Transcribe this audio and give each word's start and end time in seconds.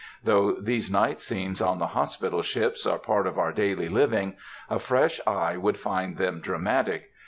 Though 0.23 0.53
these 0.53 0.89
night 0.89 1.21
scenes 1.21 1.61
on 1.61 1.77
the 1.77 1.85
hospital 1.93 2.41
ships 2.41 2.87
are 2.87 2.97
part 2.97 3.27
of 3.27 3.37
our 3.37 3.51
daily 3.53 3.87
living, 3.87 4.35
a 4.67 4.79
fresh 4.79 5.21
eye 5.27 5.57
would 5.57 5.77
find 5.77 6.17
them 6.17 6.39
dramatic. 6.39 7.11